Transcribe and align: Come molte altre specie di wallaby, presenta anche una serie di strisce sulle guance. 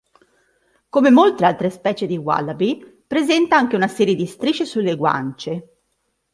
Come 0.89 1.11
molte 1.11 1.45
altre 1.45 1.69
specie 1.69 2.07
di 2.07 2.17
wallaby, 2.17 3.03
presenta 3.05 3.55
anche 3.55 3.75
una 3.75 3.87
serie 3.87 4.15
di 4.15 4.25
strisce 4.25 4.65
sulle 4.65 4.95
guance. 4.95 5.67